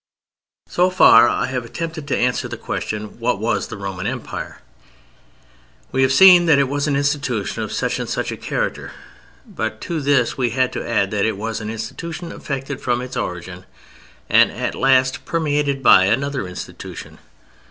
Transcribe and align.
So 0.67 0.89
far 0.89 1.29
I 1.29 1.45
have 1.45 1.63
attempted 1.63 2.07
to 2.07 2.17
answer 2.17 2.47
the 2.47 2.57
question, 2.57 3.19
"What 3.19 3.39
Was 3.39 3.67
the 3.67 3.77
Roman 3.77 4.07
Empire?" 4.07 4.61
We 5.91 6.01
have 6.01 6.11
seen 6.11 6.47
that 6.47 6.57
it 6.57 6.67
was 6.67 6.87
an 6.87 6.95
institution 6.95 7.61
of 7.61 7.71
such 7.71 7.99
and 7.99 8.09
such 8.09 8.31
a 8.31 8.35
character, 8.37 8.93
but 9.45 9.79
to 9.81 10.01
this 10.01 10.39
we 10.39 10.49
had 10.49 10.73
to 10.73 10.89
add 10.89 11.11
that 11.11 11.25
it 11.27 11.37
was 11.37 11.61
an 11.61 11.69
institution 11.69 12.31
affected 12.31 12.81
from 12.81 12.99
its 12.99 13.15
origin, 13.15 13.63
and 14.27 14.51
at 14.51 14.73
last 14.73 15.23
permeated 15.23 15.83
by, 15.83 16.05
another 16.05 16.47
institution. 16.47 17.19